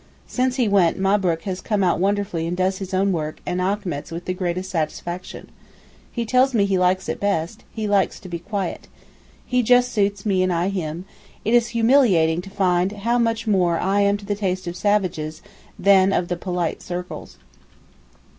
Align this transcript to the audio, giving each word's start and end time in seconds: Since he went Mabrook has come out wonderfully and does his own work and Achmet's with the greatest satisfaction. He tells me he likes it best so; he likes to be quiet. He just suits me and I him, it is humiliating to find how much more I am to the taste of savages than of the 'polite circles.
Since 0.25 0.55
he 0.55 0.67
went 0.67 0.97
Mabrook 0.97 1.43
has 1.43 1.61
come 1.61 1.83
out 1.83 1.99
wonderfully 1.99 2.47
and 2.47 2.57
does 2.57 2.79
his 2.79 2.91
own 2.91 3.11
work 3.11 3.37
and 3.45 3.61
Achmet's 3.61 4.09
with 4.09 4.25
the 4.25 4.33
greatest 4.33 4.71
satisfaction. 4.71 5.51
He 6.11 6.25
tells 6.25 6.55
me 6.55 6.65
he 6.65 6.79
likes 6.79 7.07
it 7.07 7.19
best 7.19 7.59
so; 7.59 7.65
he 7.71 7.87
likes 7.87 8.19
to 8.21 8.27
be 8.27 8.39
quiet. 8.39 8.87
He 9.45 9.61
just 9.61 9.91
suits 9.91 10.25
me 10.25 10.41
and 10.41 10.51
I 10.51 10.69
him, 10.69 11.05
it 11.45 11.53
is 11.53 11.67
humiliating 11.77 12.41
to 12.41 12.49
find 12.49 12.91
how 12.93 13.19
much 13.19 13.45
more 13.45 13.77
I 13.77 14.01
am 14.01 14.17
to 14.17 14.25
the 14.25 14.33
taste 14.33 14.65
of 14.65 14.75
savages 14.75 15.43
than 15.77 16.11
of 16.13 16.29
the 16.29 16.35
'polite 16.35 16.81
circles. 16.81 17.37